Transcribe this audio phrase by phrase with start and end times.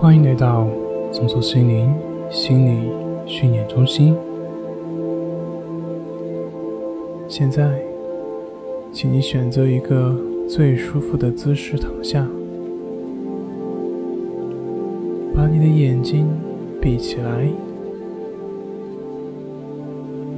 [0.00, 0.64] 欢迎来到
[1.10, 1.92] 松鼠心灵
[2.30, 2.88] 心理
[3.26, 4.14] 训练中心。
[7.26, 7.82] 现在，
[8.92, 10.16] 请你选择一个
[10.48, 12.24] 最舒服的姿势躺下，
[15.34, 16.28] 把你的眼睛
[16.80, 17.48] 闭起来。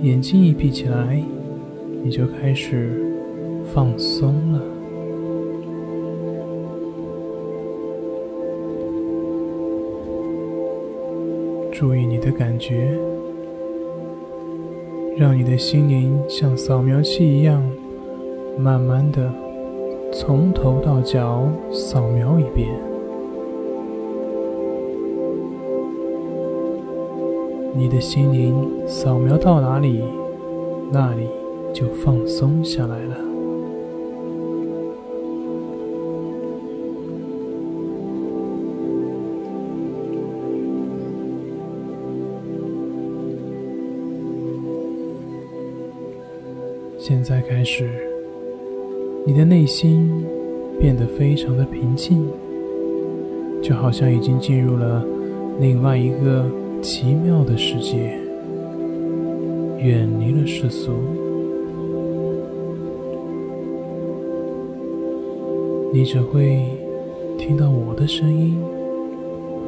[0.01, 1.23] 眼睛一闭起来，
[2.03, 3.15] 你就开始
[3.75, 4.80] 放松了。
[11.81, 12.95] 注意你的感觉，
[15.17, 17.63] 让你的心灵像扫描器一样，
[18.59, 19.33] 慢慢的
[20.13, 22.69] 从头到脚扫描一遍。
[27.75, 30.03] 你的心灵扫描到哪里，
[30.93, 31.27] 那里
[31.73, 33.30] 就放松下来了。
[47.31, 47.89] 在开始，
[49.25, 50.11] 你的内心
[50.81, 52.27] 变得非常的平静，
[53.63, 55.07] 就好像已经进入了
[55.61, 56.45] 另外一个
[56.83, 58.19] 奇妙的世界，
[59.79, 60.91] 远离了世俗。
[65.93, 66.65] 你只会
[67.39, 68.59] 听到我的声音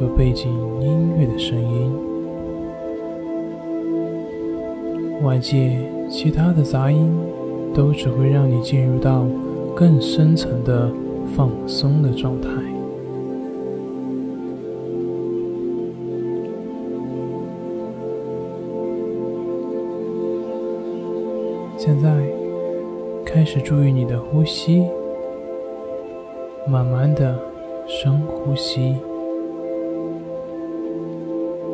[0.01, 1.93] 和背景音乐的声音，
[5.23, 5.79] 外界。
[6.11, 7.11] 其他的杂音
[7.75, 9.27] 都只会让你进入到
[9.75, 10.91] 更深层的
[11.35, 12.49] 放松的状态。
[21.77, 22.13] 现在
[23.25, 24.85] 开始注意你的呼吸，
[26.69, 27.37] 慢慢的
[27.89, 28.95] 深呼吸，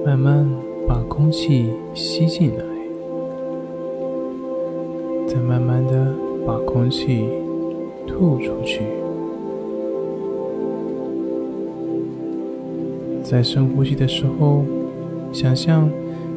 [0.06, 0.48] 慢慢
[0.86, 2.67] 把空气吸进来。
[5.48, 6.14] 慢慢的
[6.46, 7.24] 把空气
[8.06, 8.82] 吐出去。
[13.22, 14.62] 在深呼吸的时候，
[15.32, 15.90] 想象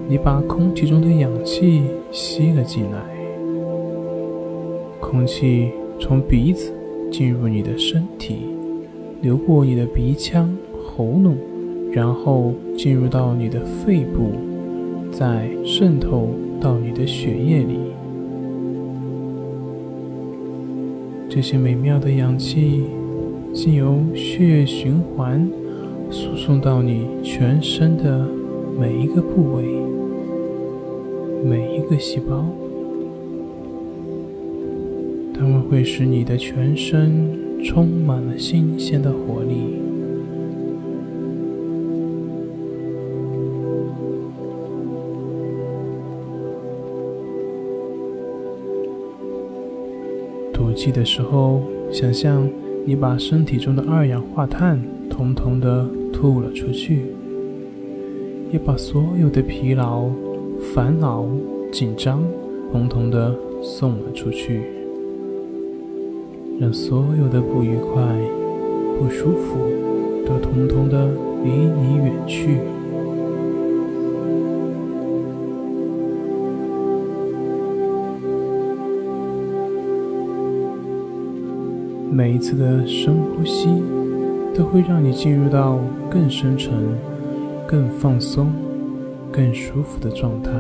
[0.08, 3.00] 你把空气中的氧气吸了进来，
[5.02, 6.72] 空气从鼻子
[7.12, 8.38] 进入你的身体，
[9.22, 11.36] 流过你的鼻腔、喉咙，
[11.92, 14.32] 然后进入到你的肺部，
[15.12, 16.30] 再渗透
[16.62, 17.91] 到你的血液里。
[21.34, 22.84] 这些美妙的氧气，
[23.54, 25.50] 经由血液循环
[26.12, 28.28] 输送到你全身的
[28.78, 29.64] 每一个部位、
[31.42, 32.46] 每一个细胞，
[35.34, 39.81] 它们会使你的全身充满了新鲜的活力。
[50.82, 51.62] 气的时候，
[51.92, 52.50] 想象
[52.86, 54.82] 你把身体中的二氧化碳
[55.12, 57.04] 统统的吐了出去，
[58.52, 60.10] 也把所有的疲劳、
[60.74, 61.24] 烦恼、
[61.72, 62.24] 紧张
[62.72, 64.62] 统统的送了出去，
[66.60, 68.02] 让所有的不愉快、
[68.98, 69.60] 不舒服
[70.26, 71.12] 都统统的
[71.44, 72.58] 离你远去。
[82.14, 83.70] 每一次的深呼吸，
[84.54, 85.80] 都会让你进入到
[86.10, 86.74] 更深沉、
[87.66, 88.52] 更放松、
[89.32, 90.52] 更舒服的状态。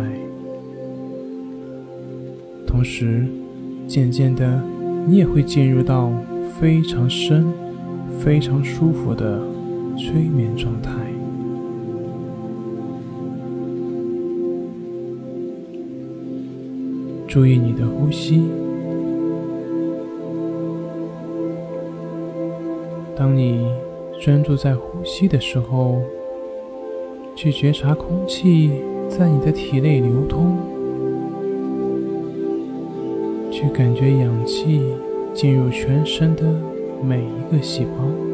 [2.66, 3.28] 同时，
[3.86, 4.64] 渐渐的，
[5.06, 6.10] 你也会进入到
[6.58, 7.46] 非常深、
[8.18, 9.42] 非常舒服的
[9.98, 10.94] 催眠状态。
[17.28, 18.42] 注意你的呼吸。
[23.22, 23.68] 当你
[24.20, 26.02] 专注在呼吸的时候，
[27.36, 28.72] 去觉察空气
[29.08, 30.58] 在你的体内流通，
[33.52, 34.82] 去感觉氧气
[35.36, 36.52] 进入全身的
[37.04, 38.31] 每一个细胞。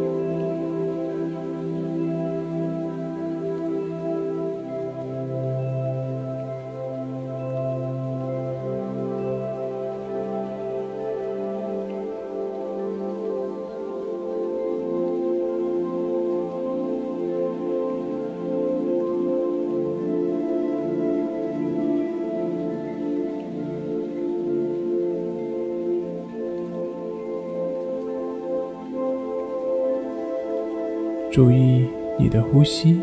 [31.37, 31.85] 注意
[32.17, 32.99] 你的呼吸。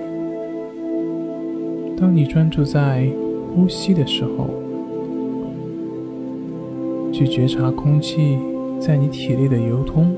[1.96, 3.06] 当你专注在
[3.54, 4.50] 呼吸的时候，
[7.12, 8.36] 去觉察空气
[8.80, 10.12] 在你体内的流通，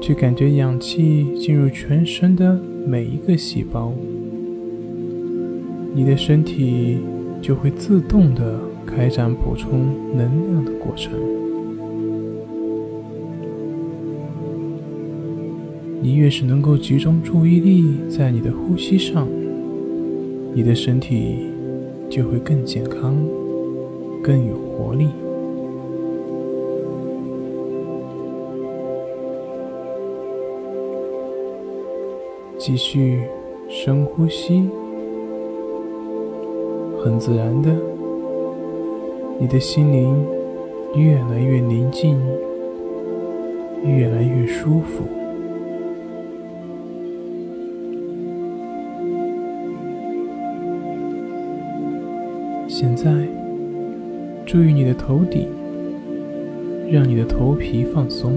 [0.00, 3.92] 去感觉氧气进入全身的每一个细胞，
[5.94, 6.98] 你的身体
[7.40, 11.12] 就会自动的开展补充能量的过程。
[16.02, 19.28] 你越是能够集中注意力在你的呼吸上，
[20.54, 21.46] 你的身体
[22.08, 23.14] 就会更健康、
[24.22, 25.08] 更有活力。
[32.56, 33.20] 继续
[33.68, 34.64] 深呼吸，
[37.04, 37.70] 很自然的，
[39.38, 40.16] 你的心灵
[40.96, 42.18] 越来越宁静，
[43.84, 45.04] 越来越舒服。
[52.80, 53.12] 现在，
[54.46, 55.46] 注意你的头顶，
[56.90, 58.32] 让你的头皮放松。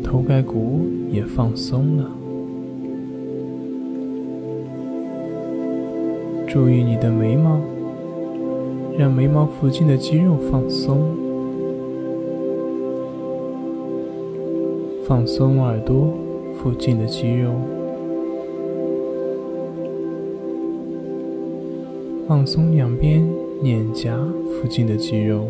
[0.00, 2.08] 头盖骨也放松了。
[6.46, 7.58] 注意你的眉毛，
[8.96, 11.00] 让眉毛附近的肌肉放松。
[15.04, 16.14] 放松耳朵
[16.54, 17.50] 附近的肌肉，
[22.32, 23.22] 放松两边
[23.62, 24.16] 脸颊
[24.48, 25.48] 附近的肌肉。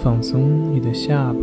[0.00, 1.40] 放松你的下巴，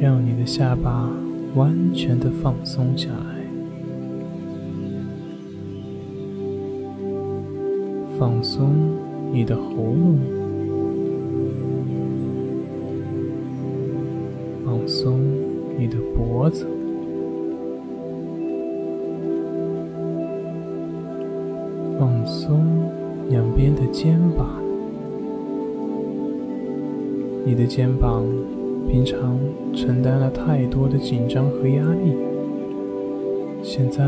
[0.00, 1.10] 让你的下巴
[1.56, 3.44] 完全的放松下来。
[8.20, 8.70] 放松
[9.32, 10.20] 你的喉咙，
[14.64, 15.18] 放松
[15.76, 16.64] 你的脖子，
[22.28, 22.60] 松
[23.30, 24.46] 两边的肩膀。
[27.46, 28.26] 你的肩膀
[28.90, 29.38] 平常
[29.74, 32.14] 承担了太多的紧张和压力，
[33.62, 34.04] 现在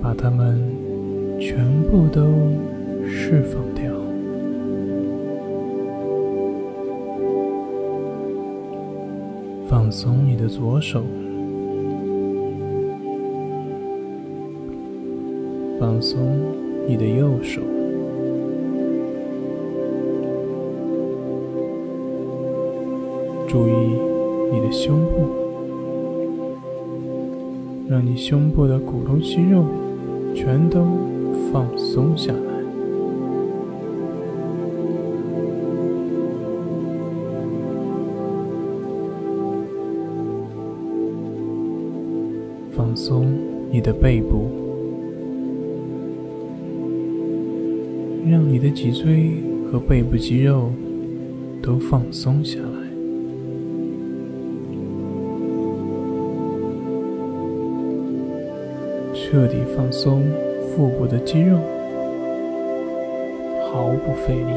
[0.00, 0.58] 把它们
[1.38, 2.22] 全部都
[3.06, 3.92] 释放掉。
[9.68, 11.02] 放松你的左手，
[15.78, 16.18] 放松
[16.90, 17.60] 你的右手。
[23.46, 23.72] 注意
[24.50, 25.28] 你的胸部，
[27.88, 29.64] 让你胸部的骨头肌肉
[30.34, 30.84] 全都
[31.52, 32.40] 放松下来，
[42.72, 43.32] 放松
[43.70, 44.48] 你的背部，
[48.28, 49.32] 让你的脊椎
[49.70, 50.70] 和背部肌肉
[51.62, 52.66] 都放松下来。
[59.12, 60.22] 彻底放松
[60.68, 61.56] 腹部的肌肉，
[63.70, 64.52] 毫不费力。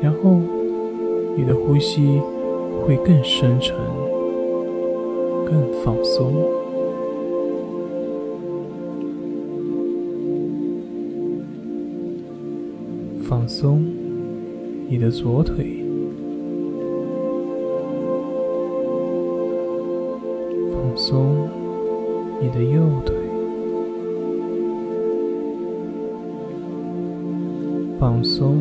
[0.00, 0.40] 然后，
[1.36, 2.20] 你的呼吸
[2.82, 3.76] 会更深沉、
[5.44, 6.57] 更放松。
[14.98, 15.78] 你的左腿
[20.72, 20.96] 放。
[20.96, 21.48] 松
[22.42, 23.14] 你的右腿，
[28.00, 28.56] 放松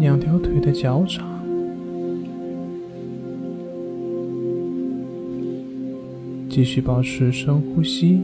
[0.00, 1.24] 两条腿的脚掌，
[6.50, 8.20] 继续保持深呼吸。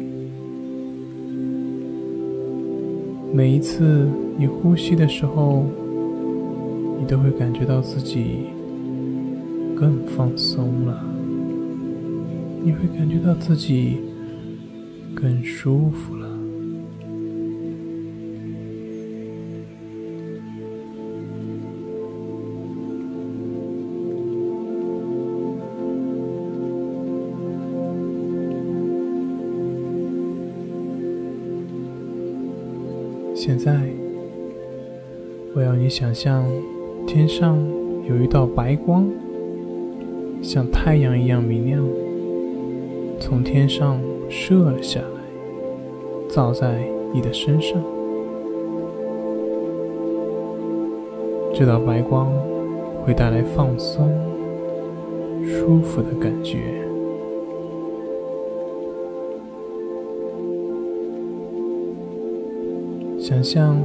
[3.33, 5.63] 每一次你呼吸的时候，
[7.09, 8.45] 都会感觉到自己
[9.75, 11.03] 更放松了。
[12.63, 13.97] 你会感觉到自己
[15.15, 16.29] 更舒服了。
[33.35, 33.89] 现在，
[35.55, 36.45] 我要你想象
[37.09, 37.57] 天上
[38.07, 39.11] 有一道白光，
[40.43, 41.83] 像太阳一样明亮。
[43.19, 43.99] 从天上
[44.29, 47.83] 射了下来，照在你的身上。
[51.55, 52.31] 这道白光
[53.03, 54.07] 会带来放松、
[55.47, 56.59] 舒服的感觉。
[63.19, 63.79] 想象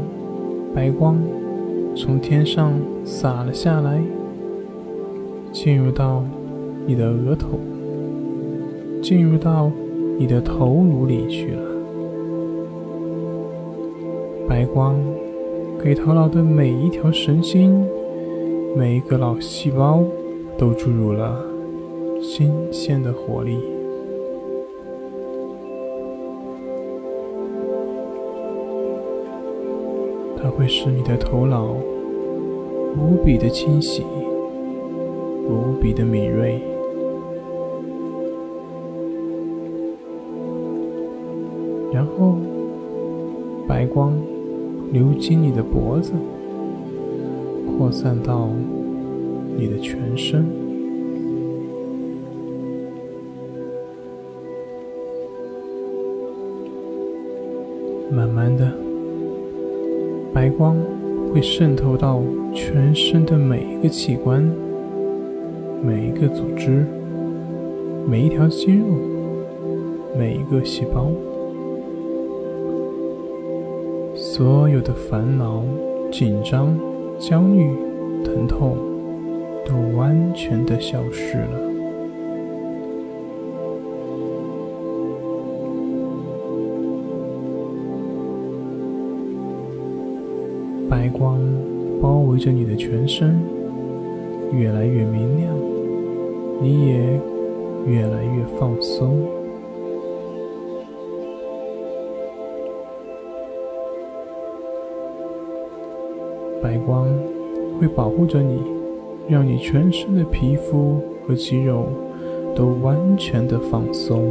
[0.76, 1.18] 白光
[1.96, 2.74] 从天上
[3.04, 4.02] 洒了下来，
[5.52, 6.24] 进入到
[6.86, 7.60] 你的额头，
[9.02, 9.72] 进入到
[10.18, 11.62] 你的头颅里去了。
[14.48, 14.96] 白光。
[15.84, 17.86] 给头脑的每一条神经、
[18.74, 20.02] 每一个脑细胞
[20.58, 21.46] 都注入了
[22.22, 23.58] 新鲜的活力。
[30.64, 31.76] 会使你的头脑
[32.96, 34.02] 无比的清晰、
[35.46, 36.58] 无比的敏锐。
[41.92, 42.38] 然后，
[43.68, 44.14] 白光。
[44.94, 46.14] 流经你的脖子，
[47.66, 48.48] 扩散到
[49.58, 50.46] 你的全身，
[58.12, 58.72] 慢慢的，
[60.34, 60.76] 白光
[61.32, 62.20] 会渗透到
[62.56, 64.42] 全身的每一个器官、
[65.84, 66.86] 每一个组织、
[68.10, 68.86] 每一条肌肉、
[70.18, 71.08] 每一个细胞。
[74.16, 75.64] 所有的烦恼、
[76.12, 76.76] 紧张、
[77.20, 77.70] 焦虑、
[78.24, 78.76] 疼痛，
[79.66, 81.73] 都完全的消失了。
[91.04, 91.38] 白光
[92.02, 93.38] 包围着你的全身，
[94.54, 95.54] 越来越明亮，
[96.62, 97.20] 你也
[97.86, 99.28] 越来越放松。
[106.62, 107.06] 白光
[107.82, 108.62] 会保护着你，
[109.28, 111.84] 让你全身的皮肤和肌肉
[112.56, 114.24] 都完全的放松。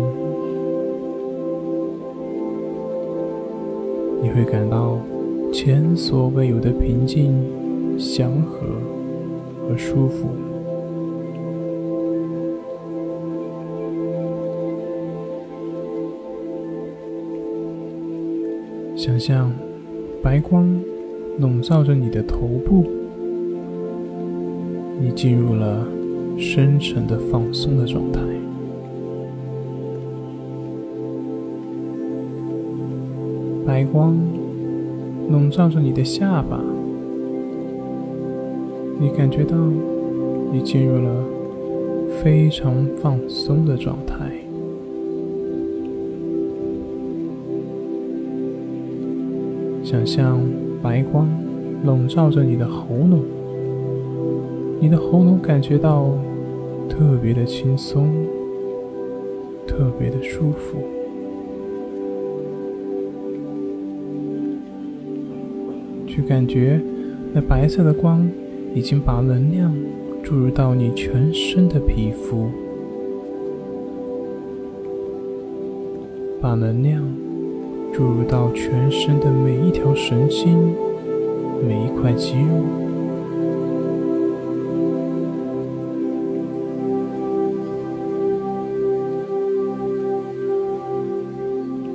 [4.22, 4.91] 你会感到
[5.64, 7.32] 前所未有的平静、
[7.96, 8.66] 祥和
[9.60, 10.26] 和舒服。
[18.96, 19.52] 想象
[20.20, 20.68] 白光。
[21.38, 22.84] 笼罩着你的头部，
[25.00, 25.88] 你进入了
[26.36, 28.20] 深沉的放松的状态。
[33.64, 34.14] 白光
[35.32, 36.60] 笼罩着你的下巴，
[39.00, 39.56] 你感觉到
[40.52, 41.24] 你进入了
[42.22, 44.30] 非常放松的状态。
[49.82, 50.38] 想象。
[50.82, 51.28] 白光
[51.84, 53.20] 笼罩着你的喉咙，
[54.80, 56.08] 你的喉咙感觉到
[56.88, 58.12] 特别的轻松，
[59.64, 60.78] 特别的舒服。
[66.14, 66.78] 去感觉
[67.32, 68.28] 那白色的光
[68.74, 69.74] 已经把能量
[70.22, 72.50] 注入到你全身的皮肤，
[76.38, 77.02] 把能量。
[77.94, 80.74] 注入到全身的每一条神经、
[81.62, 82.64] 每一块肌肉，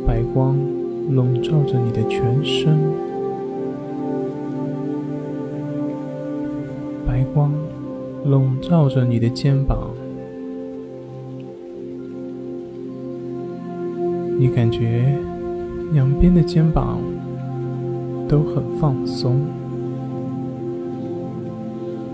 [0.05, 0.55] 白光
[1.09, 2.77] 笼罩着你的全身，
[7.37, 7.51] 光
[8.25, 9.91] 笼罩着你的肩膀，
[14.39, 15.15] 你感觉。
[15.93, 16.99] 两边的肩膀
[18.27, 19.39] 都很放松，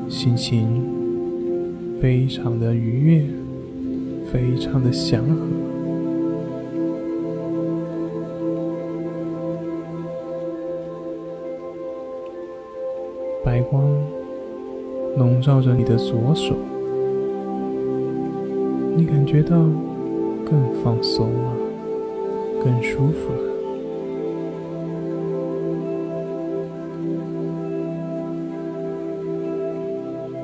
[0.10, 0.84] 心情
[2.02, 3.26] 非常的愉悦，
[4.30, 5.63] 非常的祥和。
[15.44, 16.56] 照着你的左手，
[18.96, 19.58] 你感觉到
[20.46, 21.52] 更放松了，
[22.64, 23.54] 更舒服了。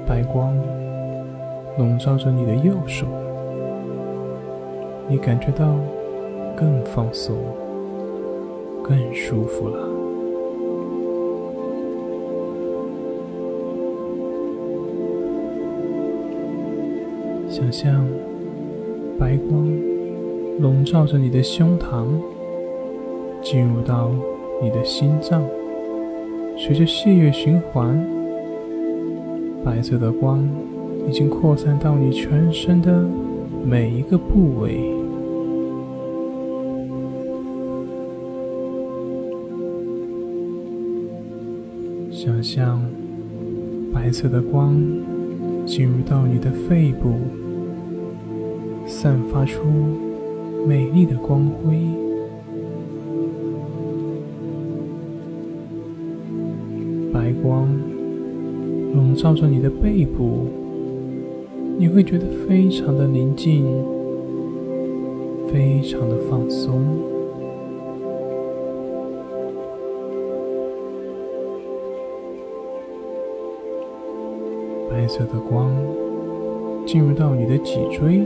[0.06, 0.54] 白光
[1.78, 3.06] 笼罩着你的右手，
[5.08, 5.74] 你感觉到
[6.58, 7.38] 更放松、
[8.84, 9.89] 更舒服了。
[17.82, 18.06] 像
[19.18, 19.66] 白光
[20.60, 22.08] 笼罩着你的胸膛，
[23.42, 24.12] 进入到
[24.62, 25.42] 你的心脏，
[26.58, 28.06] 随着血液循环。
[29.64, 30.46] 白色的光
[31.08, 33.08] 已经扩散到你全身的
[33.66, 34.82] 每一个部位。
[42.12, 42.82] 想象
[43.94, 44.76] 白色的光
[45.66, 47.14] 进入到你的肺部，
[48.90, 49.62] 散发出
[50.68, 51.78] 美丽的光辉。
[57.14, 57.70] 白光
[58.94, 60.48] 笼罩着你的背部，
[61.78, 63.64] 你会觉得非常的宁静，
[65.54, 66.84] 非常的放松。
[74.90, 75.72] 白色的光
[76.86, 78.22] 进入到你的脊椎，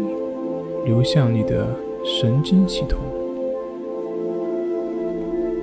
[0.86, 1.74] 流向你的
[2.04, 3.00] 神经系统，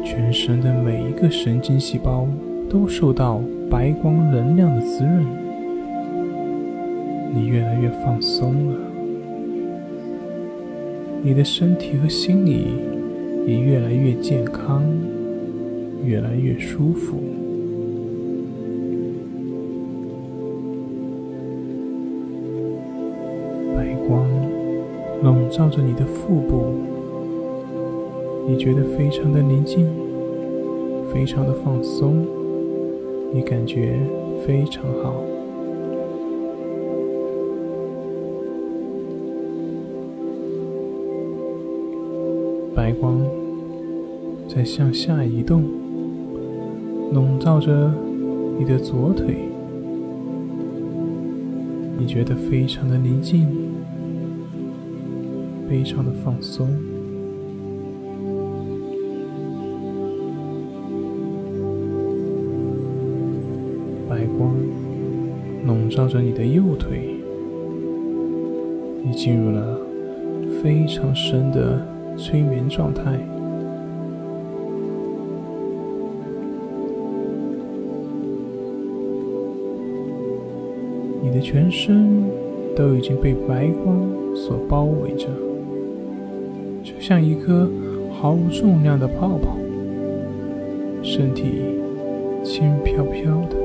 [0.03, 2.27] 全身的每一个神经细胞
[2.71, 5.27] 都受到白光能量的滋润，
[7.35, 8.79] 你越来越放松了，
[11.23, 12.69] 你的身体和心理
[13.47, 14.83] 也越来越健康，
[16.03, 17.19] 越来越舒服。
[25.50, 26.73] 照着你的腹部，
[28.47, 29.85] 你觉得非常的宁静，
[31.12, 32.25] 非常的放松，
[33.33, 33.99] 你感觉
[34.47, 35.12] 非常好。
[42.75, 43.21] 白光
[44.49, 45.64] 在向下移动，
[47.12, 47.92] 笼罩着
[48.57, 49.35] 你的左腿，
[51.99, 53.70] 你觉得非常的宁静。
[55.71, 56.67] 非常的放松，
[64.09, 64.52] 白光
[65.65, 67.15] 笼罩着你的右腿，
[69.04, 69.78] 你进入了
[70.61, 73.17] 非常深的催眠状态，
[81.23, 82.25] 你的全身
[82.75, 85.28] 都已经被白光所包围着。
[87.00, 87.67] 像一颗
[88.13, 89.56] 毫无重量的泡泡，
[91.02, 91.63] 身体
[92.45, 93.56] 轻飘飘的，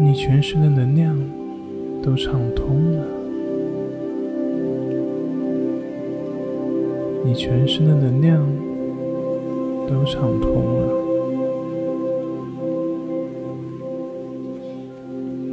[0.00, 1.16] 你全身的能量
[2.02, 3.04] 都畅通了，
[7.24, 8.44] 你全身的能量
[9.86, 10.97] 都畅通了。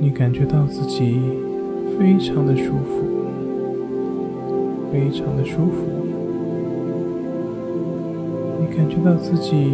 [0.05, 1.19] 你感觉到自己
[1.97, 3.01] 非常的舒服，
[4.91, 5.81] 非常的舒服。
[8.59, 9.71] 你感觉到自己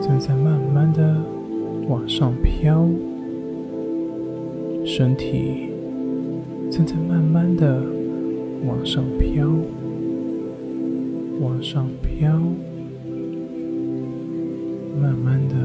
[0.00, 1.16] 正在慢慢的
[1.88, 2.86] 往上飘，
[4.84, 5.70] 身体
[6.70, 7.82] 正在慢慢的
[8.64, 9.50] 往上飘，
[11.40, 12.30] 往上飘，
[15.02, 15.56] 慢慢的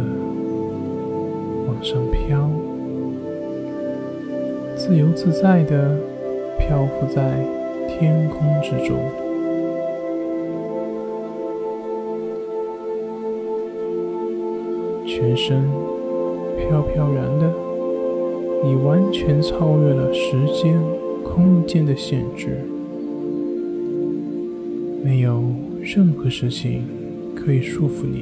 [1.68, 2.50] 往上飘。
[4.88, 5.98] 自由自在的
[6.60, 7.44] 漂浮在
[7.88, 8.96] 天空之中，
[15.08, 15.64] 全身
[16.56, 17.52] 飘飘然的，
[18.64, 20.80] 你完全超越了时间、
[21.24, 22.64] 空间的限制，
[25.04, 25.42] 没有
[25.82, 26.84] 任何事情
[27.36, 28.22] 可以束缚你，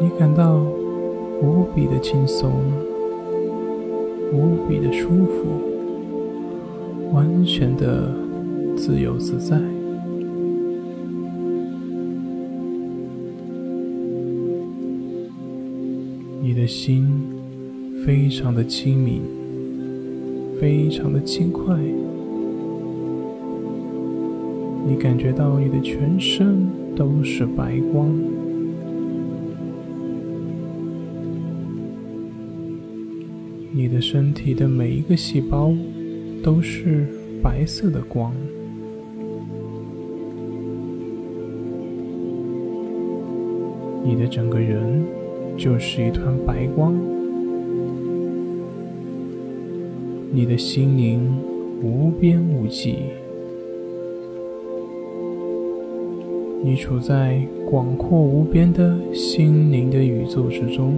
[0.00, 0.77] 你感到。
[1.40, 2.50] 无比的轻松，
[4.32, 5.46] 无比的舒服，
[7.12, 8.12] 完全的
[8.76, 9.60] 自由自在。
[16.42, 17.06] 你的心
[18.04, 19.22] 非常的清明，
[20.60, 21.76] 非常的轻快。
[24.86, 28.10] 你感觉到你的全身都是白光。
[33.78, 35.72] 你的身体的每一个细胞
[36.42, 37.06] 都是
[37.40, 38.34] 白色的光，
[44.04, 45.04] 你的整个人
[45.56, 46.92] 就是一团白光，
[50.32, 51.38] 你的心灵
[51.80, 52.96] 无边无际，
[56.64, 60.94] 你处在广阔无边的心灵的宇宙之中。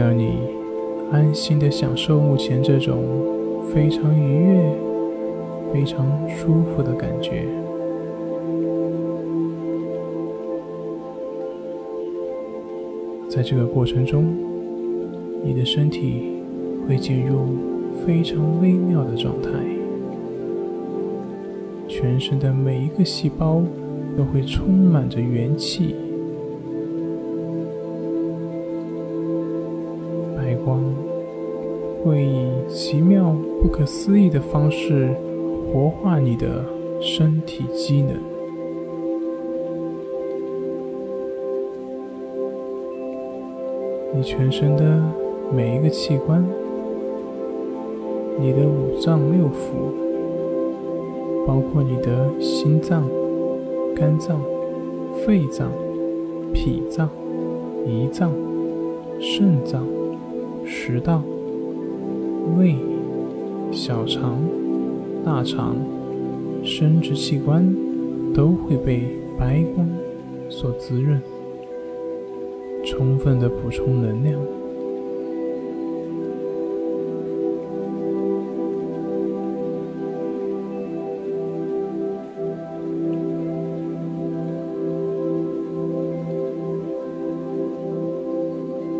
[0.00, 0.38] 让你
[1.12, 3.04] 安心的享受目前这种
[3.70, 4.72] 非常愉悦、
[5.74, 7.44] 非常舒服的感觉。
[13.28, 14.34] 在这个过程中，
[15.44, 16.42] 你的身体
[16.88, 17.48] 会进入
[18.06, 19.50] 非常微妙的状态，
[21.86, 23.62] 全身的每一个细胞
[24.16, 25.94] 都会充满着元气。
[32.10, 35.14] 会以奇妙、不可思议的方式
[35.72, 36.64] 活化你的
[37.00, 38.16] 身体机能。
[44.12, 45.00] 你全身的
[45.54, 46.44] 每一个器官，
[48.40, 49.94] 你的五脏六腑，
[51.46, 53.08] 包括你的心脏、
[53.94, 54.42] 肝脏、
[55.24, 55.70] 肺脏、
[56.52, 57.08] 脾脏、
[57.86, 58.32] 胰脏、
[59.20, 59.86] 肾脏。
[60.72, 61.22] 食道、
[62.56, 62.76] 胃、
[63.72, 64.38] 小肠、
[65.24, 65.76] 大肠、
[66.64, 67.74] 生殖器官
[68.34, 69.02] 都会被
[69.38, 69.88] 白光
[70.48, 71.20] 所滋润，
[72.84, 74.40] 充分的补充能量。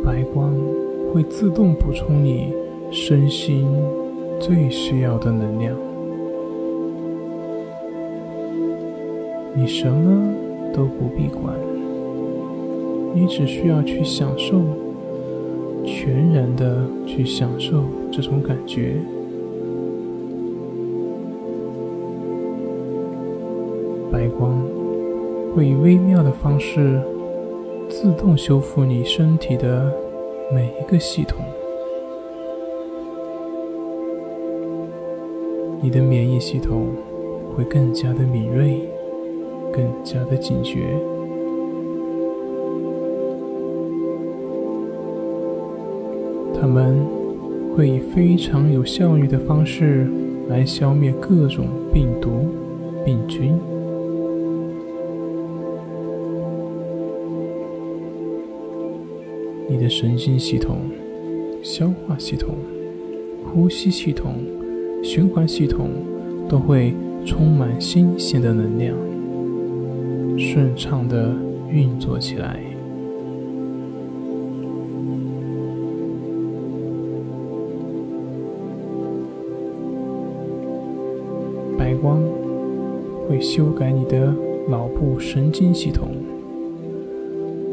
[0.05, 0.55] 白光。
[1.13, 2.55] 会自动补充你
[2.91, 3.67] 身心
[4.41, 5.77] 最需要的能量，
[9.55, 10.35] 你什么
[10.75, 11.55] 都不必管，
[13.15, 14.61] 你只需要去享受，
[15.85, 18.97] 全然的去享受这种感觉。
[24.11, 24.61] 白光
[25.55, 27.01] 会以微妙的方式
[27.89, 29.93] 自动修复你身体的。
[30.53, 31.45] 每一个系统，
[35.83, 36.89] 你的免疫系统
[37.55, 38.81] 会更加的敏锐，
[39.73, 40.81] 更加的警觉。
[46.61, 47.03] 他们
[47.75, 50.07] 会以非常有效率的方式
[50.49, 52.49] 来消灭各种病毒、
[53.03, 53.59] 病菌。
[59.67, 60.81] 你的神经系统、
[61.63, 62.55] 消化系统、
[63.47, 64.35] 呼吸系统、
[65.03, 65.91] 循环系统
[66.49, 68.95] 都会充满新鲜的能量，
[70.39, 71.35] 顺畅的
[71.71, 72.61] 运作起来。
[81.79, 82.23] 白光
[83.29, 84.35] 会修改你的
[84.69, 86.09] 脑部神经系统。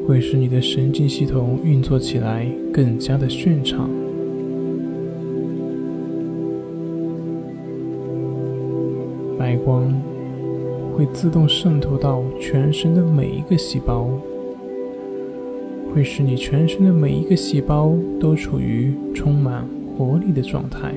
[0.08, 3.90] 会使你的神经系统运作起来更加的顺畅。
[9.48, 9.90] 白光
[10.94, 14.10] 会自动渗透到全身的每一个细胞，
[15.94, 20.94] 会使你全身的每一个细胞都处于充满活力的状态。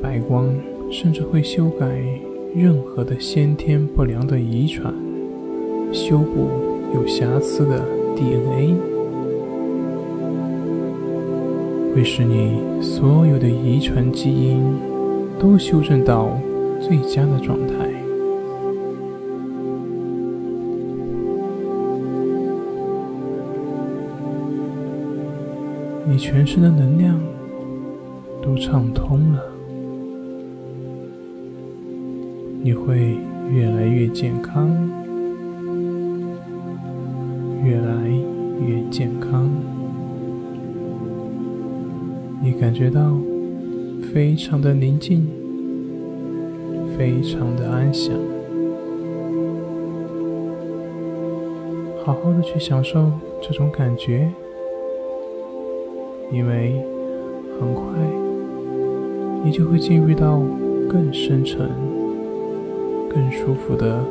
[0.00, 0.48] 白光
[0.88, 1.90] 甚至会修改。
[2.54, 4.94] 任何的先天不良的遗传，
[5.90, 6.46] 修补
[6.94, 7.82] 有瑕疵的
[8.14, 8.76] DNA，
[11.94, 14.62] 会使你所有的遗传基因
[15.38, 16.38] 都修正到
[16.80, 17.74] 最佳的状态。
[26.08, 27.18] 你全身的能量
[28.42, 29.42] 都畅通了。
[32.62, 33.16] 你会
[33.50, 34.71] 越来越健康，
[44.44, 45.26] 常的宁静，
[46.98, 48.12] 非常的安详。
[52.04, 54.28] 好好的去享受这种感觉，
[56.32, 56.82] 因为
[57.60, 57.84] 很快
[59.44, 60.40] 你就会进入到
[60.88, 61.70] 更深沉。
[63.14, 64.02] 更舒服的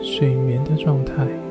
[0.00, 1.43] 睡眠的状态。